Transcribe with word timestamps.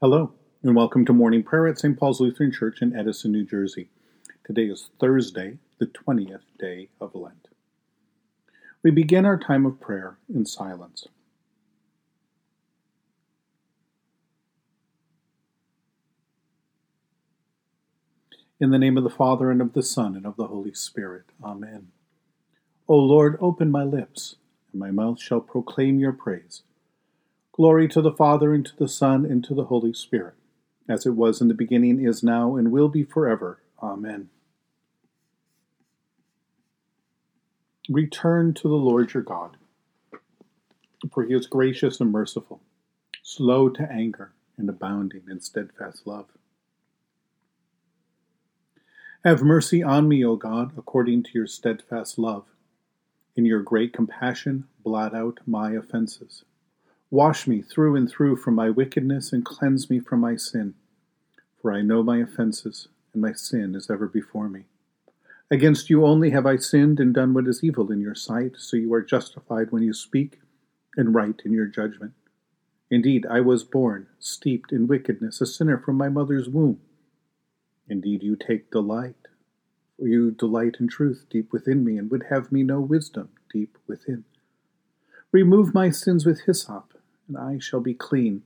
Hello, 0.00 0.32
and 0.62 0.76
welcome 0.76 1.04
to 1.04 1.12
morning 1.12 1.42
prayer 1.42 1.66
at 1.66 1.76
St. 1.76 1.98
Paul's 1.98 2.20
Lutheran 2.20 2.52
Church 2.52 2.82
in 2.82 2.94
Edison, 2.94 3.32
New 3.32 3.44
Jersey. 3.44 3.88
Today 4.46 4.66
is 4.66 4.90
Thursday, 5.00 5.58
the 5.80 5.86
20th 5.86 6.44
day 6.56 6.88
of 7.00 7.16
Lent. 7.16 7.48
We 8.84 8.92
begin 8.92 9.24
our 9.24 9.36
time 9.36 9.66
of 9.66 9.80
prayer 9.80 10.16
in 10.32 10.46
silence. 10.46 11.08
In 18.60 18.70
the 18.70 18.78
name 18.78 18.96
of 18.96 19.02
the 19.02 19.10
Father, 19.10 19.50
and 19.50 19.60
of 19.60 19.72
the 19.72 19.82
Son, 19.82 20.14
and 20.14 20.26
of 20.26 20.36
the 20.36 20.46
Holy 20.46 20.74
Spirit. 20.74 21.24
Amen. 21.42 21.88
O 22.86 22.94
Lord, 22.94 23.36
open 23.40 23.72
my 23.72 23.82
lips, 23.82 24.36
and 24.70 24.78
my 24.78 24.92
mouth 24.92 25.20
shall 25.20 25.40
proclaim 25.40 25.98
your 25.98 26.12
praise. 26.12 26.62
Glory 27.58 27.88
to 27.88 28.00
the 28.00 28.12
Father, 28.12 28.54
and 28.54 28.64
to 28.64 28.76
the 28.76 28.86
Son, 28.86 29.24
and 29.24 29.42
to 29.42 29.52
the 29.52 29.64
Holy 29.64 29.92
Spirit, 29.92 30.34
as 30.88 31.04
it 31.04 31.16
was 31.16 31.40
in 31.40 31.48
the 31.48 31.54
beginning, 31.54 32.00
is 32.00 32.22
now, 32.22 32.54
and 32.54 32.70
will 32.70 32.88
be 32.88 33.02
forever. 33.02 33.60
Amen. 33.82 34.28
Return 37.90 38.54
to 38.54 38.68
the 38.68 38.76
Lord 38.76 39.12
your 39.12 39.24
God, 39.24 39.56
for 41.12 41.24
he 41.24 41.34
is 41.34 41.48
gracious 41.48 42.00
and 42.00 42.12
merciful, 42.12 42.62
slow 43.24 43.68
to 43.70 43.90
anger, 43.90 44.30
and 44.56 44.68
abounding 44.68 45.22
in 45.28 45.40
steadfast 45.40 46.06
love. 46.06 46.26
Have 49.24 49.42
mercy 49.42 49.82
on 49.82 50.06
me, 50.06 50.24
O 50.24 50.36
God, 50.36 50.78
according 50.78 51.24
to 51.24 51.30
your 51.34 51.48
steadfast 51.48 52.20
love. 52.20 52.44
In 53.34 53.44
your 53.44 53.62
great 53.62 53.92
compassion, 53.92 54.68
blot 54.84 55.12
out 55.12 55.40
my 55.44 55.72
offenses 55.72 56.44
Wash 57.10 57.46
me 57.46 57.62
through 57.62 57.96
and 57.96 58.10
through 58.10 58.36
from 58.36 58.54
my 58.54 58.68
wickedness 58.68 59.32
and 59.32 59.42
cleanse 59.42 59.88
me 59.88 59.98
from 59.98 60.20
my 60.20 60.36
sin. 60.36 60.74
For 61.60 61.72
I 61.72 61.80
know 61.80 62.02
my 62.02 62.18
offenses, 62.18 62.88
and 63.14 63.22
my 63.22 63.32
sin 63.32 63.74
is 63.74 63.88
ever 63.88 64.06
before 64.06 64.50
me. 64.50 64.64
Against 65.50 65.88
you 65.88 66.04
only 66.04 66.30
have 66.30 66.44
I 66.44 66.56
sinned 66.56 67.00
and 67.00 67.14
done 67.14 67.32
what 67.32 67.48
is 67.48 67.64
evil 67.64 67.90
in 67.90 68.02
your 68.02 68.14
sight, 68.14 68.56
so 68.58 68.76
you 68.76 68.92
are 68.92 69.00
justified 69.00 69.72
when 69.72 69.82
you 69.82 69.94
speak, 69.94 70.40
and 70.98 71.14
right 71.14 71.40
in 71.46 71.52
your 71.52 71.64
judgment. 71.64 72.12
Indeed, 72.90 73.24
I 73.24 73.40
was 73.40 73.64
born, 73.64 74.08
steeped 74.18 74.70
in 74.70 74.86
wickedness, 74.86 75.40
a 75.40 75.46
sinner 75.46 75.78
from 75.78 75.96
my 75.96 76.10
mother's 76.10 76.50
womb. 76.50 76.80
Indeed, 77.88 78.22
you 78.22 78.36
take 78.36 78.70
delight, 78.70 79.28
for 79.98 80.06
you 80.06 80.30
delight 80.30 80.76
in 80.78 80.88
truth 80.88 81.24
deep 81.30 81.54
within 81.54 81.84
me, 81.84 81.96
and 81.96 82.10
would 82.10 82.24
have 82.28 82.52
me 82.52 82.62
know 82.62 82.80
wisdom 82.80 83.30
deep 83.50 83.78
within. 83.86 84.24
Remove 85.32 85.72
my 85.72 85.88
sins 85.88 86.26
with 86.26 86.42
hyssop 86.42 86.97
and 87.28 87.36
I 87.36 87.58
shall 87.58 87.80
be 87.80 87.94
clean. 87.94 88.42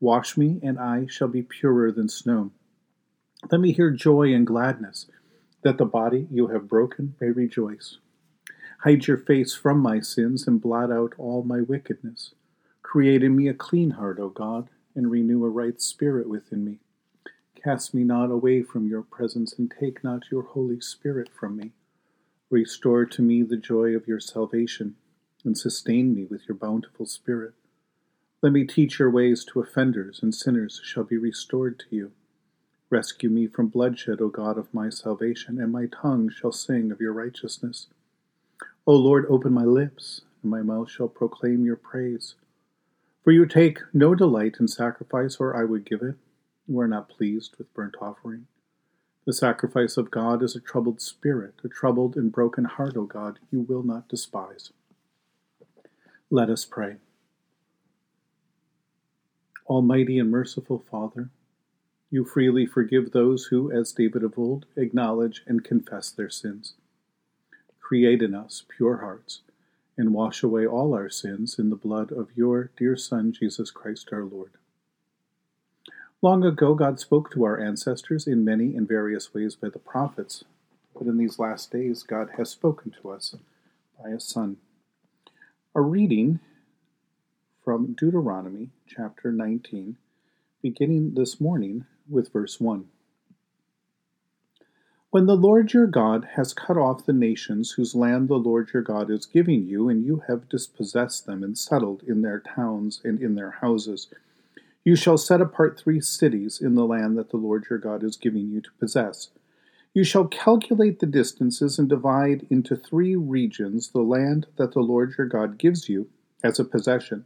Wash 0.00 0.36
me, 0.36 0.60
and 0.62 0.78
I 0.78 1.06
shall 1.06 1.28
be 1.28 1.42
purer 1.42 1.92
than 1.92 2.08
snow. 2.08 2.52
Let 3.50 3.60
me 3.60 3.72
hear 3.72 3.90
joy 3.90 4.32
and 4.32 4.46
gladness, 4.46 5.06
that 5.62 5.76
the 5.78 5.84
body 5.84 6.26
you 6.30 6.46
have 6.48 6.68
broken 6.68 7.14
may 7.20 7.28
rejoice. 7.28 7.98
Hide 8.80 9.06
your 9.06 9.18
face 9.18 9.54
from 9.54 9.78
my 9.78 10.00
sins 10.00 10.46
and 10.46 10.60
blot 10.60 10.92
out 10.92 11.14
all 11.18 11.42
my 11.42 11.60
wickedness. 11.60 12.34
Create 12.82 13.22
in 13.22 13.34
me 13.34 13.48
a 13.48 13.54
clean 13.54 13.92
heart, 13.92 14.18
O 14.18 14.28
God, 14.28 14.68
and 14.94 15.10
renew 15.10 15.44
a 15.44 15.48
right 15.48 15.80
spirit 15.80 16.28
within 16.28 16.64
me. 16.64 16.78
Cast 17.62 17.94
me 17.94 18.04
not 18.04 18.30
away 18.30 18.62
from 18.62 18.86
your 18.86 19.02
presence, 19.02 19.54
and 19.58 19.70
take 19.70 20.04
not 20.04 20.30
your 20.30 20.42
Holy 20.42 20.80
Spirit 20.80 21.30
from 21.32 21.56
me. 21.56 21.72
Restore 22.50 23.06
to 23.06 23.22
me 23.22 23.42
the 23.42 23.56
joy 23.56 23.96
of 23.96 24.06
your 24.06 24.20
salvation, 24.20 24.96
and 25.44 25.56
sustain 25.56 26.14
me 26.14 26.24
with 26.24 26.42
your 26.46 26.56
bountiful 26.56 27.06
Spirit. 27.06 27.54
Let 28.44 28.52
me 28.52 28.66
teach 28.66 28.98
your 28.98 29.08
ways 29.08 29.42
to 29.46 29.60
offenders, 29.60 30.20
and 30.22 30.34
sinners 30.34 30.78
shall 30.84 31.04
be 31.04 31.16
restored 31.16 31.78
to 31.78 31.86
you. 31.96 32.12
Rescue 32.90 33.30
me 33.30 33.46
from 33.46 33.68
bloodshed, 33.68 34.20
O 34.20 34.28
God 34.28 34.58
of 34.58 34.74
my 34.74 34.90
salvation, 34.90 35.58
and 35.58 35.72
my 35.72 35.86
tongue 35.86 36.28
shall 36.28 36.52
sing 36.52 36.92
of 36.92 37.00
your 37.00 37.14
righteousness. 37.14 37.86
O 38.86 38.92
Lord, 38.92 39.24
open 39.30 39.54
my 39.54 39.64
lips, 39.64 40.20
and 40.42 40.50
my 40.50 40.60
mouth 40.60 40.90
shall 40.90 41.08
proclaim 41.08 41.64
your 41.64 41.76
praise. 41.76 42.34
For 43.22 43.30
you 43.30 43.46
take 43.46 43.78
no 43.94 44.14
delight 44.14 44.56
in 44.60 44.68
sacrifice, 44.68 45.38
or 45.40 45.56
I 45.56 45.64
would 45.64 45.86
give 45.86 46.02
it. 46.02 46.16
You 46.68 46.78
are 46.80 46.86
not 46.86 47.08
pleased 47.08 47.56
with 47.56 47.72
burnt 47.72 47.94
offering. 47.98 48.46
The 49.24 49.32
sacrifice 49.32 49.96
of 49.96 50.10
God 50.10 50.42
is 50.42 50.54
a 50.54 50.60
troubled 50.60 51.00
spirit, 51.00 51.54
a 51.64 51.68
troubled 51.68 52.14
and 52.14 52.30
broken 52.30 52.66
heart, 52.66 52.94
O 52.94 53.04
God, 53.04 53.38
you 53.50 53.62
will 53.62 53.82
not 53.82 54.10
despise. 54.10 54.70
Let 56.28 56.50
us 56.50 56.66
pray. 56.66 56.96
Almighty 59.66 60.18
and 60.18 60.30
merciful 60.30 60.84
Father, 60.90 61.30
you 62.10 62.24
freely 62.24 62.66
forgive 62.66 63.10
those 63.10 63.46
who, 63.46 63.72
as 63.72 63.92
David 63.92 64.22
of 64.22 64.38
old, 64.38 64.66
acknowledge 64.76 65.42
and 65.46 65.64
confess 65.64 66.10
their 66.10 66.28
sins. 66.28 66.74
Create 67.80 68.22
in 68.22 68.34
us 68.34 68.64
pure 68.68 68.98
hearts, 68.98 69.40
and 69.96 70.12
wash 70.12 70.42
away 70.42 70.66
all 70.66 70.94
our 70.94 71.08
sins 71.08 71.58
in 71.58 71.70
the 71.70 71.76
blood 71.76 72.12
of 72.12 72.36
your 72.36 72.70
dear 72.76 72.94
Son, 72.96 73.32
Jesus 73.32 73.70
Christ 73.70 74.10
our 74.12 74.24
Lord. 74.24 74.52
Long 76.20 76.44
ago, 76.44 76.74
God 76.74 77.00
spoke 77.00 77.30
to 77.32 77.44
our 77.44 77.58
ancestors 77.58 78.26
in 78.26 78.44
many 78.44 78.76
and 78.76 78.86
various 78.86 79.32
ways 79.32 79.54
by 79.54 79.70
the 79.70 79.78
prophets, 79.78 80.44
but 80.94 81.06
in 81.06 81.16
these 81.16 81.38
last 81.38 81.70
days, 81.70 82.02
God 82.02 82.30
has 82.36 82.50
spoken 82.50 82.94
to 83.00 83.10
us 83.10 83.34
by 84.02 84.10
a 84.10 84.20
Son. 84.20 84.58
A 85.74 85.80
reading 85.80 86.40
from 87.64 87.94
Deuteronomy 87.94 88.68
chapter 88.86 89.32
19, 89.32 89.96
beginning 90.60 91.14
this 91.14 91.40
morning 91.40 91.86
with 92.06 92.30
verse 92.30 92.60
1. 92.60 92.84
When 95.08 95.24
the 95.24 95.34
Lord 95.34 95.72
your 95.72 95.86
God 95.86 96.28
has 96.34 96.52
cut 96.52 96.76
off 96.76 97.06
the 97.06 97.14
nations 97.14 97.70
whose 97.70 97.94
land 97.94 98.28
the 98.28 98.34
Lord 98.34 98.68
your 98.74 98.82
God 98.82 99.10
is 99.10 99.24
giving 99.24 99.66
you, 99.66 99.88
and 99.88 100.04
you 100.04 100.24
have 100.28 100.50
dispossessed 100.50 101.24
them 101.24 101.42
and 101.42 101.56
settled 101.56 102.02
in 102.06 102.20
their 102.20 102.40
towns 102.40 103.00
and 103.02 103.18
in 103.18 103.34
their 103.34 103.52
houses, 103.52 104.08
you 104.84 104.94
shall 104.94 105.16
set 105.16 105.40
apart 105.40 105.80
three 105.80 106.02
cities 106.02 106.60
in 106.60 106.74
the 106.74 106.84
land 106.84 107.16
that 107.16 107.30
the 107.30 107.38
Lord 107.38 107.64
your 107.70 107.78
God 107.78 108.04
is 108.04 108.18
giving 108.18 108.50
you 108.50 108.60
to 108.60 108.70
possess. 108.78 109.30
You 109.94 110.04
shall 110.04 110.26
calculate 110.26 110.98
the 110.98 111.06
distances 111.06 111.78
and 111.78 111.88
divide 111.88 112.46
into 112.50 112.76
three 112.76 113.16
regions 113.16 113.88
the 113.88 114.02
land 114.02 114.48
that 114.56 114.72
the 114.72 114.80
Lord 114.80 115.14
your 115.16 115.28
God 115.28 115.56
gives 115.56 115.88
you 115.88 116.10
as 116.42 116.58
a 116.58 116.64
possession 116.64 117.24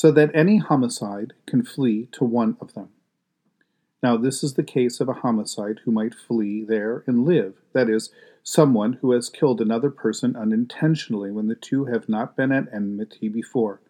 so 0.00 0.10
that 0.10 0.30
any 0.32 0.56
homicide 0.56 1.34
can 1.44 1.62
flee 1.62 2.08
to 2.10 2.24
one 2.24 2.56
of 2.58 2.72
them. 2.72 2.88
Now, 4.02 4.16
this 4.16 4.42
is 4.42 4.54
the 4.54 4.62
case 4.62 4.98
of 4.98 5.10
a 5.10 5.20
homicide 5.20 5.80
who 5.84 5.92
might 5.92 6.14
flee 6.14 6.64
there 6.64 7.04
and 7.06 7.26
live, 7.26 7.56
that 7.74 7.90
is, 7.90 8.08
someone 8.42 8.94
who 8.94 9.12
has 9.12 9.28
killed 9.28 9.60
another 9.60 9.90
person 9.90 10.36
unintentionally 10.36 11.30
when 11.30 11.48
the 11.48 11.54
two 11.54 11.84
have 11.84 12.08
not 12.08 12.34
been 12.34 12.50
at 12.50 12.72
enmity 12.72 13.28
before. 13.28 13.82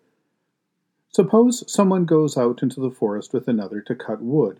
Suppose 1.10 1.62
someone 1.72 2.06
goes 2.06 2.36
out 2.36 2.60
into 2.60 2.80
the 2.80 2.90
forest 2.90 3.32
with 3.32 3.46
another 3.46 3.80
to 3.82 3.94
cut 3.94 4.20
wood, 4.20 4.58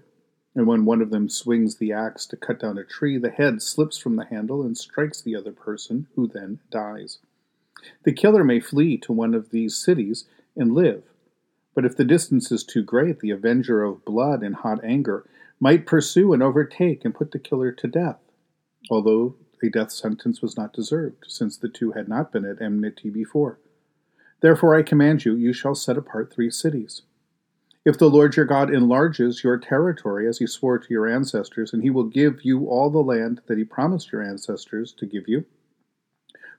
and 0.55 0.69
when 0.69 0.85
one 0.85 1.03
of 1.03 1.11
them 1.11 1.29
swings 1.29 1.79
the 1.79 1.93
axe 1.93 2.27
to 2.27 2.37
cut 2.37 2.61
down 2.61 2.79
a 2.79 2.85
tree, 2.85 3.19
the 3.19 3.29
head 3.29 3.61
slips 3.61 3.99
from 3.99 4.15
the 4.15 4.27
handle 4.27 4.63
and 4.63 4.79
strikes 4.79 5.21
the 5.21 5.35
other 5.35 5.51
person, 5.51 6.07
who 6.15 6.29
then 6.29 6.61
dies. 6.71 7.19
The 8.05 8.13
killer 8.13 8.45
may 8.45 8.61
flee 8.61 8.97
to 8.99 9.13
one 9.13 9.35
of 9.35 9.51
these 9.51 9.75
cities 9.75 10.27
and 10.55 10.73
live 10.73 11.03
but 11.75 11.85
if 11.85 11.97
the 11.97 12.05
distance 12.05 12.51
is 12.51 12.65
too 12.65 12.83
great, 12.83 13.21
the 13.21 13.31
avenger 13.31 13.83
of 13.83 14.05
blood 14.05 14.43
in 14.43 14.53
hot 14.53 14.83
anger 14.85 15.25
might 15.61 15.87
pursue 15.87 16.33
and 16.33 16.43
overtake 16.43 17.05
and 17.05 17.15
put 17.15 17.31
the 17.31 17.39
killer 17.39 17.71
to 17.73 17.87
death, 17.87 18.19
although 18.91 19.37
a 19.63 19.69
death 19.69 19.93
sentence 19.93 20.41
was 20.41 20.57
not 20.57 20.73
deserved, 20.73 21.25
since 21.29 21.57
the 21.57 21.69
two 21.69 21.93
had 21.93 22.09
not 22.09 22.33
been 22.33 22.45
at 22.45 22.63
enmity 22.63 23.11
before. 23.11 23.59
Therefore 24.41 24.75
I 24.75 24.83
command 24.83 25.25
you, 25.25 25.37
you 25.37 25.53
shall 25.53 25.75
set 25.75 25.99
apart 25.99 26.33
three 26.33 26.51
cities. 26.51 27.03
If 27.85 27.99
the 27.99 28.11
Lord 28.11 28.37
your 28.37 28.47
God 28.47 28.73
enlarges 28.73 29.43
your 29.43 29.59
territory 29.59 30.29
as 30.29 30.39
he 30.39 30.47
swore 30.47 30.79
to 30.79 30.91
your 30.91 31.07
ancestors, 31.07 31.73
and 31.73 31.83
he 31.83 31.91
will 31.91 32.05
give 32.05 32.45
you 32.45 32.67
all 32.67 32.91
the 32.91 32.99
land 32.99 33.41
that 33.47 33.59
he 33.59 33.65
promised 33.65 34.13
your 34.13 34.23
ancestors 34.23 34.93
to 34.95 35.07
give 35.07 35.29
you, 35.29 35.45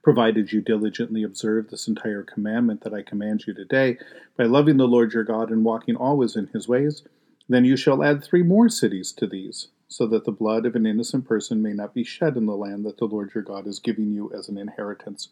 provided 0.03 0.51
you 0.51 0.61
diligently 0.61 1.23
observe 1.23 1.69
this 1.69 1.87
entire 1.87 2.23
commandment 2.23 2.81
that 2.81 2.93
I 2.93 3.03
command 3.03 3.45
you 3.45 3.53
today, 3.53 3.97
by 4.37 4.45
loving 4.45 4.77
the 4.77 4.87
Lord 4.87 5.13
your 5.13 5.23
God 5.23 5.51
and 5.51 5.63
walking 5.63 5.95
always 5.95 6.35
in 6.35 6.47
his 6.47 6.67
ways, 6.67 7.03
then 7.47 7.65
you 7.65 7.75
shall 7.75 8.03
add 8.03 8.23
three 8.23 8.43
more 8.43 8.69
cities 8.69 9.11
to 9.13 9.27
these, 9.27 9.67
so 9.87 10.07
that 10.07 10.25
the 10.25 10.31
blood 10.31 10.65
of 10.65 10.75
an 10.75 10.85
innocent 10.85 11.27
person 11.27 11.61
may 11.61 11.73
not 11.73 11.93
be 11.93 12.03
shed 12.03 12.37
in 12.37 12.45
the 12.45 12.55
land 12.55 12.85
that 12.85 12.97
the 12.97 13.05
Lord 13.05 13.31
your 13.35 13.43
God 13.43 13.67
is 13.67 13.79
giving 13.79 14.11
you 14.11 14.31
as 14.33 14.47
an 14.49 14.57
inheritance, 14.57 15.29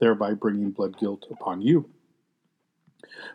thereby 0.00 0.32
bringing 0.32 0.70
blood 0.70 0.98
guilt 0.98 1.26
upon 1.30 1.60
you. 1.60 1.88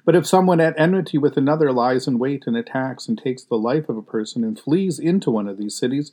But 0.04 0.16
if 0.16 0.28
someone 0.28 0.60
at 0.60 0.80
enmity 0.80 1.18
with 1.18 1.38
another 1.38 1.72
lies 1.72 2.08
in 2.08 2.20
wait 2.20 2.44
and 2.48 2.56
attacks 2.56 3.08
and 3.08 3.18
takes 3.18 3.44
the 3.44 3.56
life 3.56 3.90
of 3.90 3.98
a 3.98 4.02
person 4.02 4.44
and 4.44 4.60
flees 4.60 5.00
into 5.00 5.32
one 5.32 5.48
of 5.48 5.58
these 5.58 5.78
cities, 5.78 6.12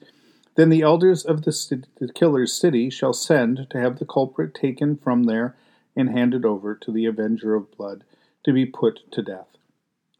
then 0.54 0.68
the 0.68 0.82
elders 0.82 1.24
of 1.24 1.42
the, 1.42 1.84
the 1.98 2.12
killer's 2.12 2.52
city 2.52 2.90
shall 2.90 3.12
send 3.12 3.66
to 3.70 3.80
have 3.80 3.98
the 3.98 4.04
culprit 4.04 4.54
taken 4.54 4.96
from 4.96 5.24
there 5.24 5.56
and 5.96 6.10
handed 6.10 6.44
over 6.44 6.74
to 6.74 6.92
the 6.92 7.06
avenger 7.06 7.54
of 7.54 7.70
blood 7.76 8.04
to 8.44 8.52
be 8.52 8.66
put 8.66 9.00
to 9.12 9.22
death. 9.22 9.48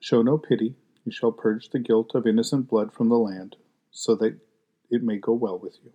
Show 0.01 0.23
no 0.23 0.39
pity 0.39 0.75
You 1.05 1.13
shall 1.13 1.33
purge 1.33 1.71
the 1.71 1.79
guilt 1.79 2.15
of 2.15 2.27
innocent 2.27 2.69
blood 2.69 2.93
from 2.93 3.09
the 3.09 3.19
land, 3.19 3.57
so 3.91 4.15
that 4.17 4.39
it 4.91 5.03
may 5.03 5.19
go 5.19 5.33
well 5.33 5.59
with 5.59 5.79
you. 5.83 5.93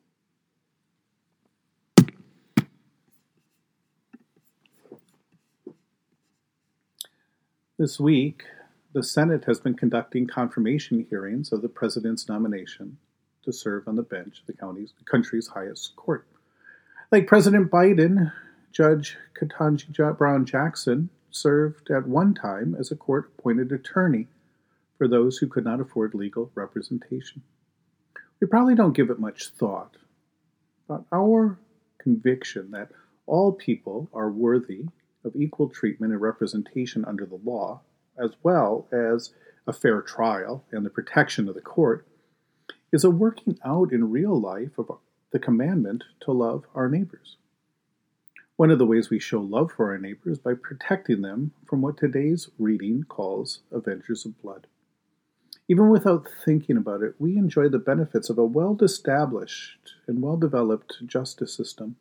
This 7.78 8.00
week, 8.00 8.44
the 8.94 9.04
Senate 9.04 9.45
has 9.45 9.60
been 9.60 9.75
conducting 9.75 10.25
confirmation 10.25 11.06
hearings 11.10 11.51
of 11.51 11.62
the 11.62 11.69
president's 11.69 12.28
nomination 12.28 12.98
to 13.47 13.53
serve 13.53 13.88
on 13.88 13.95
the 13.95 14.03
bench 14.03 14.41
of 14.41 14.45
the 14.45 14.53
county's, 14.53 14.94
country's 15.05 15.47
highest 15.47 15.95
court. 15.95 16.27
Like 17.11 17.27
President 17.27 17.71
Biden, 17.71 18.33
Judge 18.73 19.17
Ketanji 19.39 20.17
Brown 20.17 20.45
Jackson 20.45 21.09
served 21.31 21.89
at 21.89 22.07
one 22.07 22.33
time 22.33 22.75
as 22.77 22.91
a 22.91 22.95
court 22.95 23.31
appointed 23.38 23.71
attorney 23.71 24.27
for 24.97 25.07
those 25.07 25.38
who 25.38 25.47
could 25.47 25.63
not 25.63 25.79
afford 25.79 26.13
legal 26.13 26.51
representation. 26.55 27.41
We 28.41 28.47
probably 28.47 28.75
don't 28.75 28.95
give 28.95 29.09
it 29.09 29.19
much 29.19 29.47
thought, 29.47 29.95
but 30.85 31.05
our 31.13 31.57
conviction 31.99 32.71
that 32.71 32.89
all 33.27 33.53
people 33.53 34.09
are 34.13 34.29
worthy 34.29 34.88
of 35.23 35.35
equal 35.38 35.69
treatment 35.69 36.11
and 36.11 36.21
representation 36.21 37.05
under 37.05 37.25
the 37.25 37.39
law, 37.45 37.79
as 38.21 38.31
well 38.44 38.88
as 38.91 39.31
a 39.65 39.73
fair 39.73 40.01
trial 40.01 40.65
and 40.71 40.85
the 40.85 40.89
protection 40.89 41.47
of 41.47 41.55
the 41.55 41.61
court, 41.61 42.05
is 42.92 43.04
a 43.04 43.10
working 43.10 43.57
out 43.66 43.92
in 43.92 44.12
real 44.12 44.39
life 44.39 44.78
of 44.78 44.89
the 45.31 45.39
commandment 45.39 46.04
to 46.22 46.31
love 46.31 46.66
our 46.74 46.89
neighbors. 46.89 47.38
One 48.56 48.72
of 48.72 48.80
the 48.80 48.86
ways 48.86 49.10
we 49.10 49.19
show 49.19 49.42
love 49.42 49.72
for 49.72 49.92
our 49.92 49.98
neighbors 49.98 50.39
by 50.39 50.54
protecting 50.56 51.22
them 51.22 51.51
from 51.66 51.81
what 51.81 51.98
today's 51.98 52.50
reading 52.57 53.04
calls 53.04 53.60
avengers 53.72 54.25
of 54.25 54.42
blood. 54.42 54.68
Even 55.68 55.89
without 55.89 56.28
thinking 56.45 56.78
about 56.78 57.01
it, 57.01 57.16
we 57.19 57.38
enjoy 57.38 57.68
the 57.68 57.78
benefits 57.78 58.30
of 58.30 58.38
a 58.38 58.45
well 58.45 58.78
established 58.81 59.95
and 60.07 60.22
well 60.22 60.38
developed 60.38 61.06
justice 61.06 61.54
system. 61.54 61.98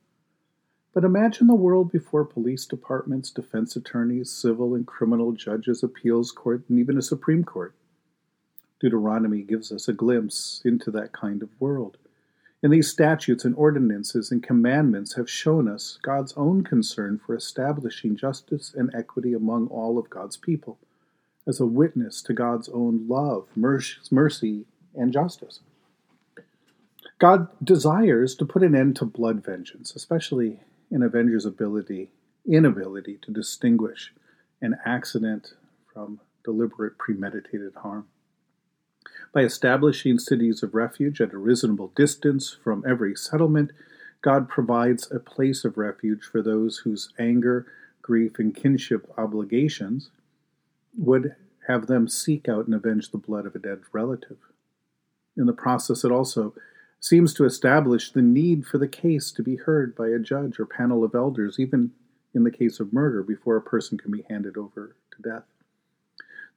But 0.94 1.04
imagine 1.04 1.48
the 1.48 1.54
world 1.54 1.92
before 1.92 2.24
police 2.24 2.64
departments, 2.64 3.30
defense 3.30 3.76
attorneys, 3.76 4.30
civil 4.30 4.74
and 4.74 4.86
criminal 4.86 5.32
judges, 5.32 5.82
appeals 5.82 6.30
court, 6.30 6.64
and 6.68 6.78
even 6.78 6.96
a 6.96 7.02
Supreme 7.02 7.44
Court. 7.44 7.74
Deuteronomy 8.80 9.42
gives 9.42 9.72
us 9.72 9.88
a 9.88 9.92
glimpse 9.92 10.60
into 10.64 10.90
that 10.90 11.12
kind 11.12 11.42
of 11.42 11.48
world. 11.60 11.96
And 12.62 12.72
these 12.72 12.90
statutes 12.90 13.44
and 13.44 13.54
ordinances 13.54 14.30
and 14.30 14.42
commandments 14.42 15.14
have 15.14 15.30
shown 15.30 15.68
us 15.68 15.98
God's 16.02 16.32
own 16.36 16.64
concern 16.64 17.20
for 17.24 17.34
establishing 17.34 18.16
justice 18.16 18.72
and 18.74 18.94
equity 18.94 19.32
among 19.32 19.68
all 19.68 19.98
of 19.98 20.10
God's 20.10 20.36
people, 20.36 20.78
as 21.46 21.60
a 21.60 21.66
witness 21.66 22.22
to 22.22 22.32
God's 22.32 22.68
own 22.68 23.06
love, 23.06 23.46
mercy, 23.54 24.64
and 24.94 25.12
justice. 25.12 25.60
God 27.18 27.48
desires 27.62 28.34
to 28.36 28.44
put 28.44 28.62
an 28.62 28.74
end 28.74 28.96
to 28.96 29.04
blood 29.04 29.44
vengeance, 29.44 29.94
especially 29.94 30.60
an 30.90 31.02
avenger's 31.02 31.46
ability, 31.46 32.10
inability 32.46 33.18
to 33.22 33.32
distinguish 33.32 34.12
an 34.60 34.76
accident 34.84 35.54
from 35.92 36.20
deliberate 36.44 36.98
premeditated 36.98 37.74
harm 37.76 38.06
by 39.32 39.42
establishing 39.42 40.18
cities 40.18 40.62
of 40.62 40.74
refuge 40.74 41.20
at 41.20 41.32
a 41.32 41.38
reasonable 41.38 41.92
distance 41.94 42.56
from 42.62 42.84
every 42.86 43.14
settlement, 43.14 43.72
God 44.22 44.48
provides 44.48 45.10
a 45.10 45.20
place 45.20 45.64
of 45.64 45.76
refuge 45.76 46.24
for 46.24 46.42
those 46.42 46.78
whose 46.78 47.12
anger, 47.18 47.66
grief, 48.02 48.38
and 48.38 48.54
kinship 48.54 49.12
obligations 49.16 50.10
would 50.96 51.36
have 51.68 51.86
them 51.86 52.08
seek 52.08 52.48
out 52.48 52.66
and 52.66 52.74
avenge 52.74 53.10
the 53.10 53.18
blood 53.18 53.46
of 53.46 53.54
a 53.54 53.58
dead 53.58 53.80
relative. 53.92 54.38
In 55.36 55.46
the 55.46 55.52
process, 55.52 56.04
it 56.04 56.12
also 56.12 56.54
seems 57.00 57.34
to 57.34 57.44
establish 57.44 58.10
the 58.10 58.22
need 58.22 58.66
for 58.66 58.78
the 58.78 58.88
case 58.88 59.30
to 59.32 59.42
be 59.42 59.56
heard 59.56 59.94
by 59.94 60.08
a 60.08 60.18
judge 60.18 60.58
or 60.58 60.66
panel 60.66 61.04
of 61.04 61.14
elders, 61.14 61.58
even 61.58 61.92
in 62.34 62.44
the 62.44 62.50
case 62.50 62.80
of 62.80 62.92
murder, 62.92 63.22
before 63.22 63.56
a 63.56 63.62
person 63.62 63.98
can 63.98 64.10
be 64.10 64.24
handed 64.28 64.56
over 64.56 64.96
to 65.10 65.22
death. 65.22 65.44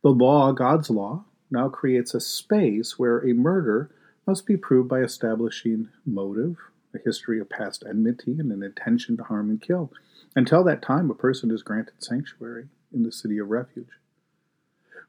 The 0.02 0.10
law, 0.10 0.54
God's 0.54 0.90
law, 0.90 1.26
now 1.52 1.70
creates 1.70 2.14
a 2.14 2.20
space 2.20 2.98
where 2.98 3.20
a 3.20 3.34
murder 3.34 3.90
must 4.28 4.46
be 4.46 4.58
proved 4.58 4.90
by 4.90 5.00
establishing 5.00 5.90
motive, 6.06 6.58
a 6.94 7.00
history 7.00 7.40
of 7.40 7.50
past 7.50 7.84
enmity, 7.88 8.38
and 8.40 8.52
an 8.52 8.64
intention 8.64 9.18
to 9.18 9.24
harm 9.24 9.50
and 9.50 9.62
kill. 9.62 9.92
Until 10.36 10.64
that 10.66 10.82
time, 10.82 11.10
a 11.10 11.16
person 11.16 11.52
is 11.52 11.64
granted 11.64 11.96
sanctuary 12.00 12.68
in 12.94 13.04
the 13.04 13.12
city 13.12 13.40
of 13.40 13.50
refuge. 13.50 13.90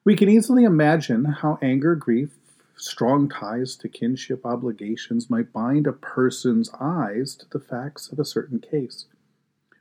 We 0.04 0.16
can 0.16 0.30
easily 0.30 0.64
imagine 0.64 1.24
how 1.26 1.58
anger, 1.60 1.94
grief, 1.94 2.30
strong 2.76 3.28
ties 3.28 3.76
to 3.76 3.88
kinship 3.88 4.46
obligations 4.46 5.28
might 5.28 5.52
bind 5.52 5.86
a 5.86 5.92
person's 5.92 6.70
eyes 6.80 7.34
to 7.36 7.46
the 7.50 7.60
facts 7.60 8.10
of 8.10 8.18
a 8.18 8.24
certain 8.24 8.60
case. 8.60 9.04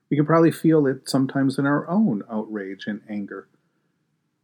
We 0.10 0.18
can 0.18 0.26
probably 0.26 0.52
feel 0.52 0.86
it 0.88 1.10
sometimes 1.10 1.58
in 1.58 1.66
our 1.66 1.88
own 1.88 2.24
outrage 2.30 2.88
and 2.88 3.02
anger 3.10 3.48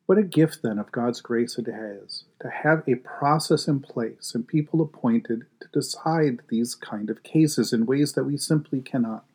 what 0.06 0.18
a 0.20 0.24
gift 0.24 0.62
then 0.62 0.78
of 0.78 0.92
God's 0.92 1.20
grace 1.20 1.58
it 1.58 1.66
has 1.66 2.26
to 2.42 2.50
have 2.50 2.84
a 2.88 2.96
process 2.96 3.68
in 3.68 3.80
place 3.80 4.34
and 4.36 4.48
people 4.48 4.82
appointed 4.82 5.46
to 5.62 5.68
decide 5.74 6.42
these 6.50 6.76
kind 6.76 7.10
of 7.10 7.24
cases 7.24 7.74
in 7.74 7.88
ways 7.88 8.14
that 8.14 8.26
we 8.26 8.38
simply 8.38 8.82
cannot. 8.82 9.26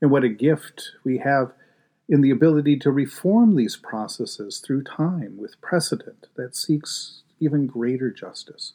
And 0.00 0.10
what 0.10 0.24
a 0.24 0.28
gift 0.28 0.90
we 1.04 1.18
have 1.18 1.52
in 2.08 2.20
the 2.20 2.30
ability 2.30 2.78
to 2.80 2.90
reform 2.90 3.54
these 3.54 3.76
processes 3.76 4.58
through 4.58 4.82
time 4.82 5.36
with 5.36 5.60
precedent 5.60 6.26
that 6.36 6.56
seeks 6.56 7.22
even 7.38 7.66
greater 7.66 8.10
justice. 8.10 8.72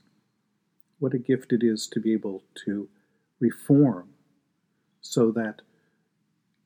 What 0.99 1.13
a 1.13 1.19
gift 1.19 1.51
it 1.51 1.63
is 1.63 1.87
to 1.87 1.99
be 1.99 2.13
able 2.13 2.43
to 2.65 2.87
reform 3.39 4.09
so 5.01 5.31
that 5.31 5.61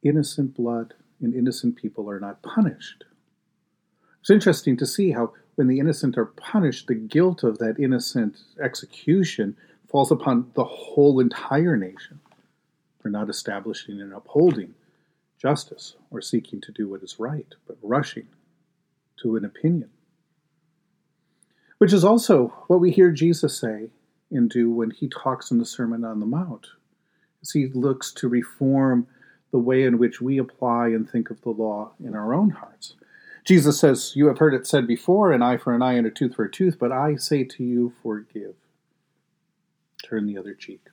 innocent 0.03 0.56
blood 0.56 0.94
and 1.19 1.33
innocent 1.33 1.77
people 1.77 2.09
are 2.09 2.19
not 2.19 2.44
punished 2.44 3.06
it's 4.25 4.31
interesting 4.31 4.75
to 4.77 4.88
see 4.88 5.12
how, 5.12 5.33
when 5.54 5.68
the 5.68 5.77
innocent 5.77 6.18
are 6.18 6.25
punished, 6.25 6.88
the 6.88 6.95
guilt 6.95 7.44
of 7.44 7.60
that 7.60 7.80
innocent 7.80 8.39
execution 8.60 9.56
falls 9.88 10.10
upon 10.10 10.50
the 10.56 10.63
whole 10.63 11.19
entire 11.19 11.77
nation 11.77 12.19
for 13.00 13.12
not 13.12 13.30
establishing 13.30 14.01
and 14.01 14.12
upholding 14.12 14.74
justice 15.39 15.94
or 16.10 16.24
seeking 16.24 16.60
to 16.62 16.72
do 16.72 16.89
what 16.89 17.04
is 17.04 17.19
right, 17.19 17.54
but 17.68 17.77
rushing 17.83 18.25
to 19.22 19.36
an 19.36 19.45
opinion. 19.45 19.92
Which 21.78 21.94
is 21.94 22.04
also 22.04 22.47
what 22.66 22.80
we 22.81 22.90
hear 22.90 23.11
Jesus 23.11 23.56
say 23.56 23.92
and 24.31 24.50
do 24.50 24.71
when 24.71 24.90
he 24.90 25.07
talks 25.07 25.52
in 25.52 25.59
the 25.59 25.68
Sermon 25.68 26.04
on 26.04 26.19
the 26.19 26.26
Mount, 26.26 26.66
as 27.44 27.52
he 27.52 27.68
looks 27.68 28.11
to 28.14 28.28
reform 28.28 29.06
the 29.52 29.59
way 29.59 29.83
in 29.83 30.00
which 30.00 30.19
we 30.19 30.40
apply 30.40 30.88
and 30.88 31.07
think 31.07 31.30
of 31.30 31.42
the 31.42 31.52
law 31.52 31.92
in 32.04 32.16
our 32.16 32.33
own 32.33 32.50
hearts. 32.50 32.95
Jesus 33.45 33.80
says, 33.80 34.14
You 34.16 34.28
have 34.28 34.40
heard 34.40 34.56
it 34.56 34.66
said 34.66 34.87
before, 34.87 35.31
an 35.31 35.44
eye 35.44 35.57
for 35.57 35.73
an 35.73 35.83
eye 35.83 35.94
and 35.94 36.07
a 36.07 36.11
tooth 36.11 36.35
for 36.35 36.45
a 36.45 36.52
tooth, 36.52 36.78
but 36.80 36.92
I 36.92 37.16
say 37.16 37.44
to 37.44 37.64
you, 37.64 37.94
forgive. 38.02 38.56
Turn 40.04 40.25
the 40.25 40.37
other 40.37 40.56
cheek. 40.56 40.87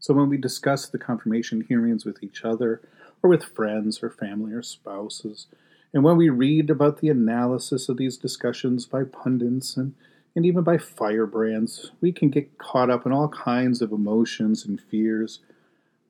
So 0.00 0.12
when 0.12 0.28
we 0.28 0.36
discuss 0.36 0.88
the 0.88 0.98
confirmation 0.98 1.64
hearings 1.66 2.04
with 2.04 2.22
each 2.22 2.44
other, 2.44 2.82
or 3.22 3.30
with 3.30 3.44
friends 3.44 4.02
or 4.02 4.10
family 4.10 4.52
or 4.52 4.62
spouses, 4.62 5.46
and 5.94 6.02
when 6.02 6.16
we 6.16 6.28
read 6.28 6.68
about 6.70 6.98
the 6.98 7.08
analysis 7.08 7.88
of 7.88 7.96
these 7.96 8.16
discussions 8.16 8.84
by 8.84 9.04
pundits 9.04 9.76
and, 9.76 9.94
and 10.34 10.44
even 10.44 10.64
by 10.64 10.76
firebrands, 10.76 11.92
we 12.00 12.10
can 12.10 12.30
get 12.30 12.58
caught 12.58 12.90
up 12.90 13.06
in 13.06 13.12
all 13.12 13.28
kinds 13.28 13.80
of 13.80 13.92
emotions 13.92 14.66
and 14.66 14.80
fears. 14.80 15.38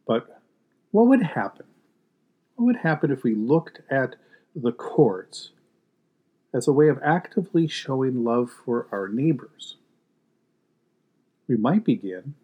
But 0.06 0.40
what 0.90 1.06
would 1.06 1.22
happen? 1.22 1.66
What 2.56 2.64
would 2.64 2.76
happen 2.76 3.10
if 3.10 3.22
we 3.22 3.34
looked 3.34 3.82
at 3.90 4.16
the 4.54 4.72
courts 4.72 5.50
as 6.52 6.68
a 6.68 6.72
way 6.72 6.88
of 6.88 7.00
actively 7.02 7.66
showing 7.66 8.22
love 8.22 8.50
for 8.64 8.86
our 8.92 9.08
neighbors. 9.08 9.76
We 11.48 11.56
might 11.56 11.84
begin 11.84 12.34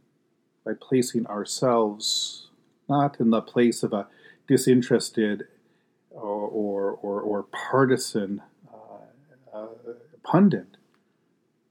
by 0.65 0.73
placing 0.79 1.27
ourselves 1.27 2.49
not 2.89 3.21
in 3.21 3.31
the 3.31 3.41
place 3.41 3.83
of 3.85 3.93
a 3.93 4.09
disinterested 4.49 5.47
or, 6.11 6.23
or, 6.23 6.91
or, 6.91 7.21
or 7.21 7.43
partisan 7.45 8.43
uh, 8.75 9.57
uh, 9.57 9.67
pundit, 10.25 10.77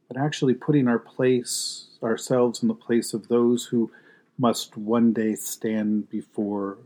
but 0.08 0.18
actually 0.18 0.54
putting 0.54 0.88
our 0.88 0.98
place 0.98 1.88
ourselves 2.02 2.62
in 2.62 2.70
the 2.70 2.74
place 2.74 3.14
of 3.14 3.28
those 3.28 3.66
who 3.66 3.92
must 4.38 4.78
one 4.78 5.12
day 5.12 5.36
stand 5.36 6.10
before 6.10 6.78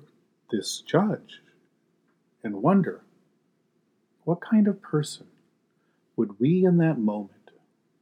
this 0.51 0.81
judge 0.81 1.41
and 2.43 2.63
wonder 2.63 3.02
what 4.25 4.41
kind 4.41 4.67
of 4.67 4.81
person 4.81 5.27
would 6.15 6.39
we 6.39 6.65
in 6.65 6.77
that 6.77 6.97
moment 6.99 7.51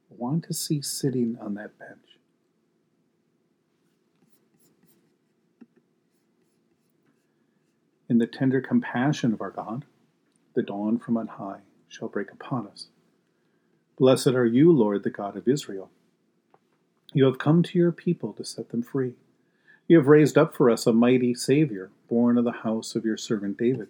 want 0.10 0.44
to 0.46 0.54
see 0.54 0.82
sitting 0.82 1.38
on 1.42 1.56
that 1.56 1.78
bench? 1.80 2.18
In 8.10 8.18
the 8.18 8.28
tender 8.28 8.60
compassion 8.60 9.34
of 9.34 9.42
our 9.42 9.52
God, 9.52 9.86
the 10.54 10.62
dawn 10.62 11.00
from 11.00 11.16
on 11.16 11.28
high 11.28 11.62
shall 11.88 12.10
break 12.10 12.32
upon 12.32 12.68
us. 12.68 12.88
Blessed 13.98 14.28
are 14.28 14.46
you, 14.46 14.72
Lord, 14.72 15.04
the 15.04 15.10
God 15.10 15.38
of 15.38 15.48
Israel. 15.48 15.90
You 17.14 17.26
have 17.26 17.40
come 17.40 17.64
to 17.64 17.78
your 17.78 17.92
people 17.92 18.34
to 18.34 18.44
set 18.44 18.70
them 18.70 18.84
free. 18.84 19.14
You 19.88 19.98
have 19.98 20.08
raised 20.08 20.38
up 20.38 20.56
for 20.56 20.70
us 20.70 20.86
a 20.86 20.94
mighty 20.94 21.34
Savior, 21.34 21.90
born 22.10 22.38
of 22.38 22.44
the 22.44 22.52
house 22.52 22.96
of 22.96 23.06
your 23.06 23.18
servant 23.18 23.58
David. 23.58 23.90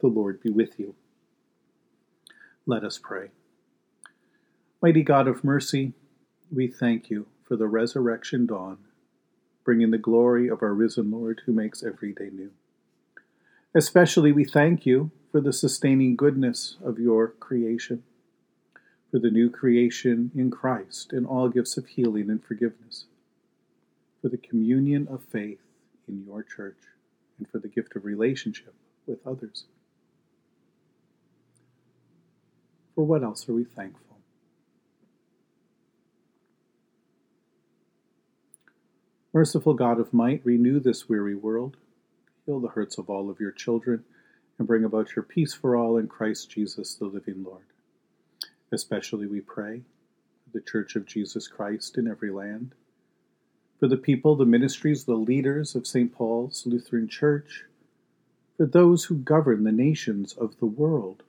The 0.00 0.08
Lord 0.08 0.42
be 0.42 0.50
with 0.50 0.78
you. 0.78 0.94
Let 2.66 2.84
us 2.84 2.98
pray. 2.98 3.30
Mighty 4.82 5.02
God 5.02 5.26
of 5.26 5.42
mercy, 5.42 5.94
we 6.52 6.68
thank 6.68 7.10
you 7.10 7.26
for 7.42 7.56
the 7.56 7.66
resurrection 7.66 8.46
dawn, 8.46 8.78
bringing 9.64 9.90
the 9.90 9.98
glory 9.98 10.48
of 10.48 10.62
our 10.62 10.74
risen 10.74 11.10
Lord 11.10 11.42
who 11.46 11.52
makes 11.52 11.82
every 11.82 12.12
day 12.12 12.28
new. 12.32 12.50
Especially 13.74 14.32
we 14.32 14.44
thank 14.44 14.84
you 14.84 15.10
for 15.32 15.40
the 15.40 15.52
sustaining 15.52 16.16
goodness 16.16 16.76
of 16.84 16.98
your 16.98 17.28
creation, 17.28 18.02
for 19.10 19.18
the 19.18 19.30
new 19.30 19.48
creation 19.48 20.30
in 20.34 20.50
Christ 20.50 21.12
and 21.12 21.26
all 21.26 21.48
gifts 21.48 21.76
of 21.76 21.86
healing 21.86 22.28
and 22.30 22.42
forgiveness, 22.44 23.06
for 24.20 24.28
the 24.28 24.36
communion 24.36 25.08
of 25.08 25.22
faith 25.24 25.60
in 26.08 26.24
your 26.26 26.42
church, 26.42 26.78
and 27.38 27.48
for 27.48 27.58
the 27.58 27.68
gift 27.68 27.96
of 27.96 28.04
relationship 28.04 28.74
with 29.06 29.26
others. 29.26 29.64
For 32.96 33.04
what 33.04 33.22
else 33.22 33.46
are 33.46 33.52
we 33.52 33.64
thankful? 33.64 34.16
Merciful 39.34 39.74
God 39.74 40.00
of 40.00 40.14
might, 40.14 40.40
renew 40.44 40.80
this 40.80 41.06
weary 41.06 41.34
world, 41.34 41.76
heal 42.46 42.58
the 42.58 42.68
hurts 42.68 42.96
of 42.96 43.10
all 43.10 43.28
of 43.28 43.38
your 43.38 43.52
children, 43.52 44.02
and 44.58 44.66
bring 44.66 44.82
about 44.82 45.14
your 45.14 45.22
peace 45.22 45.52
for 45.52 45.76
all 45.76 45.98
in 45.98 46.08
Christ 46.08 46.48
Jesus, 46.48 46.94
the 46.94 47.04
living 47.04 47.44
Lord. 47.44 47.66
Especially 48.72 49.26
we 49.26 49.42
pray 49.42 49.82
for 50.44 50.58
the 50.58 50.64
Church 50.64 50.96
of 50.96 51.04
Jesus 51.04 51.48
Christ 51.48 51.98
in 51.98 52.08
every 52.08 52.30
land, 52.30 52.74
for 53.78 53.88
the 53.88 53.98
people, 53.98 54.36
the 54.36 54.46
ministries, 54.46 55.04
the 55.04 55.16
leaders 55.16 55.74
of 55.74 55.86
St. 55.86 56.14
Paul's 56.14 56.64
Lutheran 56.64 57.08
Church, 57.08 57.66
for 58.56 58.64
those 58.64 59.04
who 59.04 59.16
govern 59.16 59.64
the 59.64 59.72
nations 59.72 60.32
of 60.32 60.58
the 60.60 60.64
world 60.66 61.22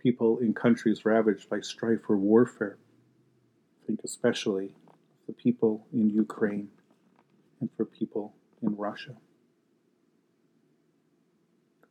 people 0.00 0.38
in 0.38 0.54
countries 0.54 1.04
ravaged 1.04 1.48
by 1.48 1.60
strife 1.60 2.08
or 2.08 2.16
warfare. 2.16 2.78
Think 3.86 4.00
especially 4.04 4.74
the 5.26 5.32
people 5.32 5.86
in 5.92 6.10
Ukraine 6.10 6.70
and 7.60 7.70
for 7.76 7.84
people 7.84 8.34
in 8.62 8.76
Russia. 8.76 9.16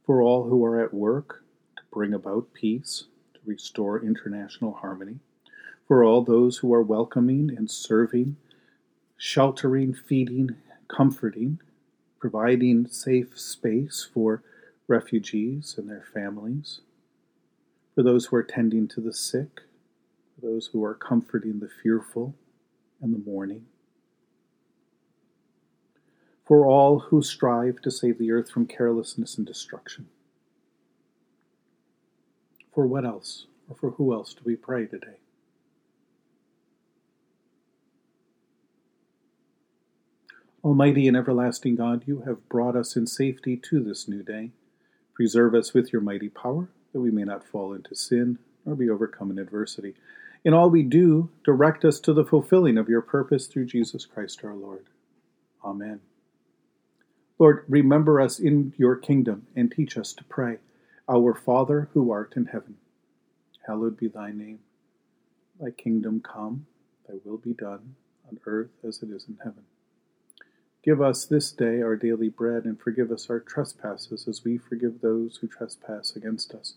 For 0.06 0.22
all 0.22 0.50
who 0.50 0.66
are 0.66 0.84
at 0.84 0.94
work 0.94 1.44
to 1.78 1.84
bring 1.92 2.14
about 2.14 2.54
peace, 2.54 3.06
to 3.36 3.40
restore 3.46 4.04
international 4.04 4.74
harmony. 4.74 5.20
For 5.88 6.04
all 6.04 6.24
those 6.24 6.58
who 6.58 6.74
are 6.74 6.82
welcoming 6.82 7.52
and 7.56 7.70
serving, 7.70 8.38
sheltering, 9.18 9.94
feeding, 9.94 10.56
comforting, 10.88 11.60
providing 12.20 12.88
safe 12.88 13.40
space 13.40 14.08
for 14.12 14.42
refugees 14.88 15.76
and 15.78 15.88
their 15.88 16.06
families 16.14 16.82
for 18.00 18.04
those 18.04 18.28
who 18.28 18.38
are 18.38 18.44
tending 18.44 18.88
to 18.88 19.02
the 19.02 19.12
sick, 19.12 19.60
for 20.34 20.48
those 20.48 20.68
who 20.68 20.82
are 20.86 20.94
comforting 20.94 21.60
the 21.60 21.68
fearful 21.68 22.34
and 23.02 23.14
the 23.14 23.30
mourning, 23.30 23.66
for 26.48 26.66
all 26.66 27.00
who 27.00 27.22
strive 27.22 27.82
to 27.82 27.92
save 27.92 28.18
the 28.18 28.32
earth 28.32 28.50
from 28.50 28.66
carelessness 28.66 29.38
and 29.38 29.46
destruction. 29.46 30.08
For 32.74 32.88
what 32.88 33.04
else, 33.04 33.48
or 33.68 33.76
for 33.76 33.90
who 33.90 34.14
else 34.14 34.34
do 34.34 34.44
we 34.46 34.56
pray 34.56 34.86
today? 34.86 35.18
Almighty 40.64 41.06
and 41.06 41.18
everlasting 41.18 41.76
God, 41.76 42.04
you 42.06 42.22
have 42.22 42.48
brought 42.48 42.78
us 42.78 42.96
in 42.96 43.06
safety 43.08 43.58
to 43.58 43.84
this 43.84 44.08
new 44.08 44.24
day. 44.24 44.52
Preserve 45.14 45.54
us 45.54 45.74
with 45.74 45.92
your 45.92 46.02
mighty 46.02 46.30
power 46.30 46.70
that 46.94 47.00
we 47.00 47.12
may 47.12 47.24
not 47.24 47.46
fall 47.46 47.74
into 47.74 47.96
sin 47.96 48.40
nor 48.66 48.76
be 48.76 48.90
overcome 48.90 49.32
in 49.32 49.40
adversity. 49.40 49.96
In 50.44 50.54
all 50.54 50.70
we 50.70 50.84
do, 50.84 51.30
direct 51.44 51.84
us 51.84 52.00
to 52.02 52.14
the 52.14 52.24
fulfilling 52.24 52.78
of 52.78 52.90
your 52.90 53.02
purpose 53.02 53.48
through 53.48 53.66
Jesus 53.66 54.06
Christ 54.06 54.42
our 54.44 54.56
Lord. 54.56 54.86
Amen. 55.64 56.00
Lord, 57.38 57.66
remember 57.68 58.20
us 58.20 58.40
in 58.40 58.74
your 58.78 58.96
kingdom 58.96 59.48
and 59.56 59.72
teach 59.72 59.98
us 59.98 60.14
to 60.14 60.24
pray. 60.26 60.58
Our 61.10 61.34
Father 61.34 61.90
who 61.94 62.12
art 62.12 62.34
in 62.36 62.46
heaven, 62.46 62.78
hallowed 63.66 63.98
be 63.98 64.08
thy 64.08 64.32
name. 64.32 64.60
Thy 65.60 65.72
kingdom 65.72 66.22
come, 66.22 66.68
thy 67.08 67.16
will 67.26 67.38
be 67.38 67.54
done, 67.54 67.96
on 68.28 68.40
earth 68.46 68.70
as 68.88 69.02
it 69.02 69.10
is 69.10 69.26
in 69.28 69.38
heaven. 69.44 69.64
Give 70.84 71.02
us 71.02 71.26
this 71.26 71.52
day 71.52 71.82
our 71.82 71.98
daily 71.98 72.30
bread, 72.30 72.64
and 72.64 72.80
forgive 72.80 73.12
us 73.12 73.30
our 73.30 73.40
trespasses 73.40 74.28
as 74.28 74.46
we 74.46 74.58
forgive 74.58 75.02
those 75.02 75.38
who 75.38 75.48
trespass 75.48 76.16
against 76.16 76.54
us. 76.54 76.76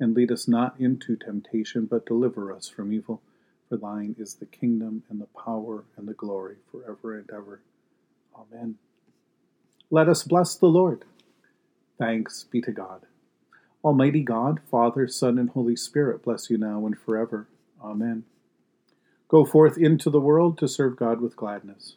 And 0.00 0.14
lead 0.14 0.32
us 0.32 0.48
not 0.48 0.80
into 0.80 1.14
temptation, 1.16 1.84
but 1.84 2.06
deliver 2.06 2.52
us 2.52 2.68
from 2.68 2.92
evil. 2.92 3.20
For 3.68 3.76
thine 3.76 4.16
is 4.18 4.34
the 4.34 4.46
kingdom, 4.46 5.02
and 5.10 5.20
the 5.20 5.28
power, 5.44 5.84
and 5.96 6.08
the 6.08 6.14
glory, 6.14 6.56
forever 6.70 7.18
and 7.18 7.28
ever. 7.30 7.60
Amen. 8.34 8.76
Let 9.90 10.08
us 10.08 10.22
bless 10.22 10.56
the 10.56 10.66
Lord. 10.66 11.04
Thanks 11.98 12.44
be 12.44 12.60
to 12.62 12.72
God. 12.72 13.02
Almighty 13.84 14.22
God, 14.22 14.60
Father, 14.70 15.06
Son, 15.06 15.38
and 15.38 15.50
Holy 15.50 15.76
Spirit, 15.76 16.22
bless 16.22 16.48
you 16.48 16.56
now 16.56 16.86
and 16.86 16.98
forever. 16.98 17.46
Amen. 17.82 18.24
Go 19.28 19.44
forth 19.44 19.76
into 19.76 20.08
the 20.08 20.20
world 20.20 20.56
to 20.58 20.68
serve 20.68 20.96
God 20.96 21.20
with 21.20 21.36
gladness. 21.36 21.96